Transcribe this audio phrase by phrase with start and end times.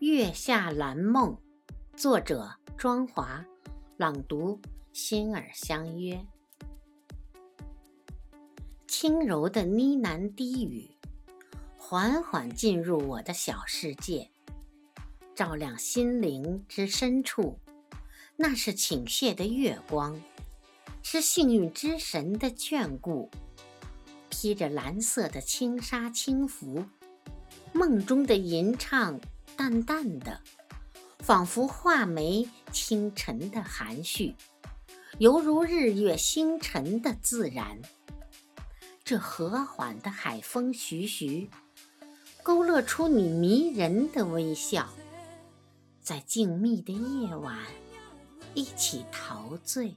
[0.00, 1.36] 月下蓝梦，
[1.94, 3.44] 作者庄华，
[3.98, 4.58] 朗读
[4.94, 6.18] 心儿相约。
[8.86, 10.90] 轻柔的呢喃低语，
[11.76, 14.30] 缓缓进入我的小世界，
[15.34, 17.58] 照亮心灵之深处。
[18.36, 20.18] 那是倾泻的月光，
[21.02, 23.30] 是幸运之神的眷顾。
[24.30, 26.86] 披着蓝色的轻纱轻拂，
[27.74, 29.20] 梦中的吟唱
[29.60, 30.40] 淡淡的，
[31.18, 34.34] 仿佛画眉清晨的含蓄，
[35.18, 37.78] 犹如日月星辰的自然。
[39.04, 41.50] 这和缓的海风徐徐，
[42.42, 44.88] 勾勒出你迷人的微笑，
[46.00, 47.58] 在静谧的夜晚，
[48.54, 49.94] 一起陶醉。